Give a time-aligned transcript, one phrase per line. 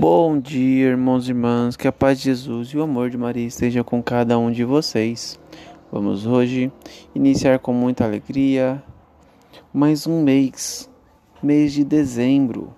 [0.00, 3.46] Bom dia, irmãos e irmãs, que a paz de Jesus e o amor de Maria
[3.46, 5.38] esteja com cada um de vocês.
[5.92, 6.72] Vamos hoje
[7.14, 8.82] iniciar com muita alegria
[9.70, 10.88] mais um mês,
[11.42, 12.74] mês de dezembro,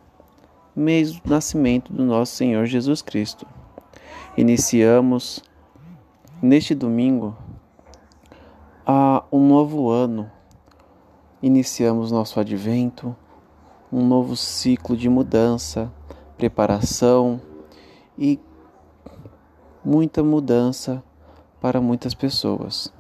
[0.75, 3.47] mês do nascimento do nosso Senhor Jesus Cristo.
[4.37, 5.45] Iniciamos
[6.43, 7.37] neste domingo
[8.85, 10.29] a um novo ano.
[11.41, 13.15] Iniciamos nosso advento,
[13.93, 15.89] um novo ciclo de mudança,
[16.37, 17.41] preparação
[18.19, 18.39] e
[19.85, 21.03] muita mudança
[21.61, 22.93] para muitas pessoas.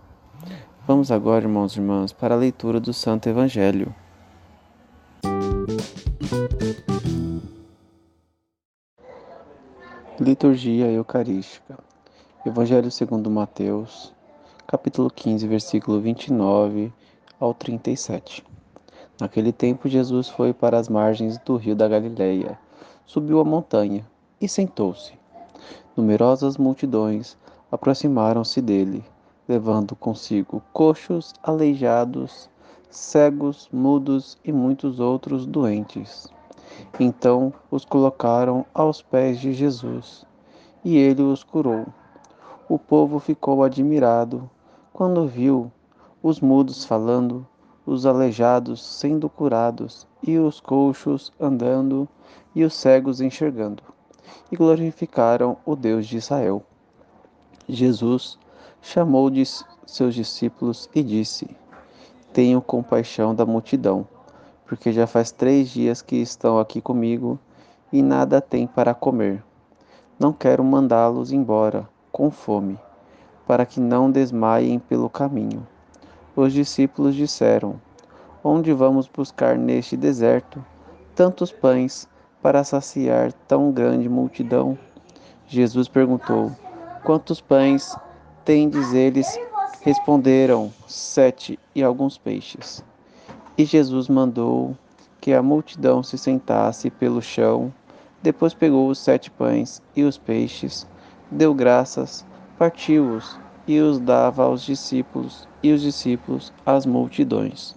[0.87, 3.95] Vamos agora, irmãos e irmãs, para a leitura do Santo Evangelho.
[10.21, 11.79] Liturgia Eucarística.
[12.45, 14.13] Evangelho segundo Mateus,
[14.67, 16.93] capítulo 15, versículo 29
[17.39, 18.45] ao 37.
[19.21, 22.59] Naquele tempo, Jesus foi para as margens do rio da Galileia,
[23.05, 24.07] subiu a montanha
[24.41, 25.13] e sentou-se.
[25.97, 27.37] Numerosas multidões
[27.71, 29.05] aproximaram-se dele,
[29.49, 32.49] levando consigo coxos, aleijados,
[32.91, 36.29] cegos, mudos e muitos outros doentes.
[36.99, 40.27] Então os colocaram aos pés de Jesus,
[40.85, 41.87] e ele os curou.
[42.69, 44.49] O povo ficou admirado
[44.93, 45.71] quando viu
[46.23, 47.47] os mudos falando,
[47.87, 52.09] os aleijados sendo curados, e os coxos andando,
[52.55, 53.83] e os cegos enxergando,
[54.51, 56.63] e glorificaram o Deus de Israel.
[57.69, 58.39] Jesus
[58.81, 59.45] chamou de
[59.87, 61.49] seus discípulos e disse:
[62.33, 64.07] Tenho compaixão da multidão,
[64.67, 67.39] porque já faz três dias que estão aqui comigo
[67.93, 69.43] e nada têm para comer.
[70.19, 72.79] Não quero mandá-los embora com fome
[73.47, 75.67] para que não desmaiem pelo caminho.
[76.35, 77.81] Os discípulos disseram:
[78.43, 80.65] Onde vamos buscar neste deserto
[81.15, 82.09] tantos pães
[82.41, 84.79] para saciar tão grande multidão?
[85.47, 86.51] Jesus perguntou:
[87.05, 87.97] Quantos pães
[88.45, 89.39] tendes eles?
[89.83, 92.85] Responderam: Sete e alguns peixes.
[93.59, 94.77] E Jesus mandou
[95.21, 97.73] que a multidão se sentasse pelo chão.
[98.23, 100.87] Depois pegou os sete pães e os peixes,
[101.31, 102.25] deu graças
[102.63, 107.75] partiu-os e os dava aos discípulos, e os discípulos às multidões.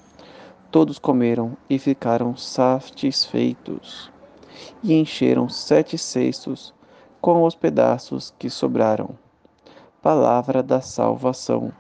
[0.72, 4.12] Todos comeram e ficaram satisfeitos,
[4.84, 6.74] e encheram sete cestos
[7.22, 9.10] com os pedaços que sobraram.
[10.02, 11.72] Palavra da salvação.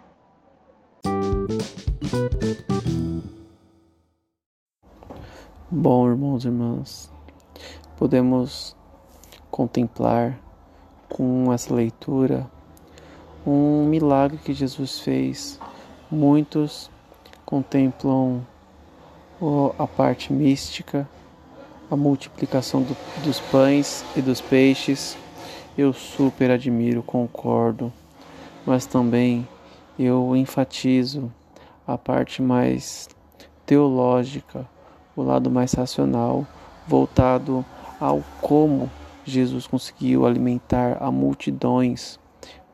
[5.69, 7.11] Bom, irmãos e irmãs,
[7.97, 8.75] podemos
[9.51, 10.39] contemplar
[11.09, 12.49] com essa leitura
[13.45, 15.59] um milagre que Jesus fez.
[16.11, 16.89] Muitos
[17.45, 18.45] contemplam
[19.77, 21.09] a parte mística,
[21.89, 25.17] a multiplicação do, dos pães e dos peixes.
[25.77, 27.91] Eu super admiro, concordo,
[28.65, 29.47] mas também
[29.97, 31.31] eu enfatizo
[31.87, 33.09] a parte mais
[33.65, 34.67] teológica,
[35.15, 36.45] o lado mais racional,
[36.87, 37.65] voltado
[37.99, 38.89] ao como
[39.25, 42.19] Jesus conseguiu alimentar a multidões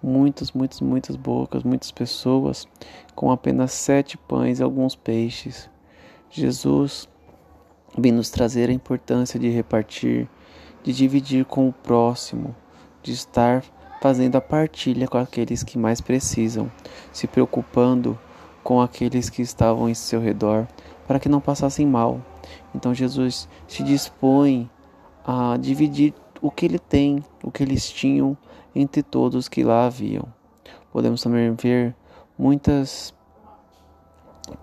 [0.02, 2.68] muitas, muitas, muitas bocas, muitas pessoas
[3.16, 5.70] com apenas sete pães e alguns peixes.
[6.30, 7.08] Jesus
[7.98, 10.28] vem nos trazer a importância de repartir,
[10.84, 12.56] de dividir com o próximo,
[13.04, 13.64] de estar
[14.02, 16.72] fazendo a partilha com aqueles que mais precisam,
[17.12, 18.18] se preocupando
[18.64, 20.68] com aqueles que estavam em seu redor,
[21.08, 22.22] para que não passassem mal.
[22.74, 24.70] Então Jesus se dispõe
[25.26, 28.36] a dividir o que ele tem, o que eles tinham
[28.76, 30.26] entre todos que lá haviam.
[30.92, 31.96] Podemos também ver
[32.38, 33.14] muitas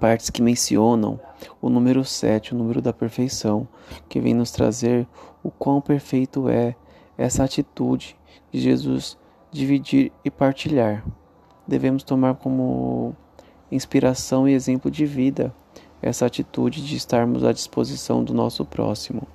[0.01, 1.19] partes que mencionam
[1.61, 3.67] o número 7, o número da perfeição,
[4.09, 5.07] que vem nos trazer
[5.43, 6.75] o quão perfeito é
[7.17, 8.17] essa atitude
[8.53, 9.17] de Jesus
[9.51, 11.05] dividir e partilhar.
[11.67, 13.15] Devemos tomar como
[13.71, 15.55] inspiração e exemplo de vida
[16.01, 19.27] essa atitude de estarmos à disposição do nosso próximo.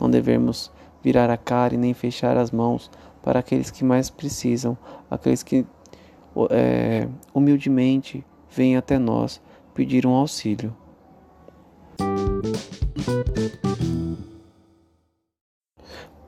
[0.00, 0.70] Não devemos
[1.02, 2.90] virar a cara e nem fechar as mãos
[3.26, 4.78] para aqueles que mais precisam,
[5.10, 5.66] aqueles que
[6.48, 9.42] é, humildemente vêm até nós
[9.74, 10.72] pedir um auxílio.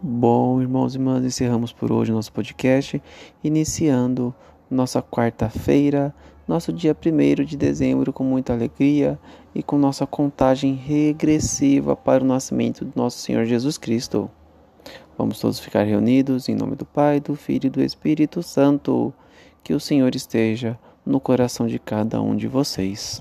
[0.03, 3.01] Bom, irmãos e irmãs, encerramos por hoje nosso podcast,
[3.45, 4.35] iniciando
[4.69, 6.13] nossa quarta-feira,
[6.49, 9.17] nosso dia 1 de dezembro, com muita alegria
[9.55, 14.29] e com nossa contagem regressiva para o nascimento do nosso Senhor Jesus Cristo.
[15.19, 19.13] Vamos todos ficar reunidos em nome do Pai, do Filho e do Espírito Santo.
[19.65, 23.21] Que o Senhor esteja no coração de cada um de vocês.